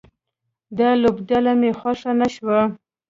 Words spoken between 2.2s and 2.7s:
شوه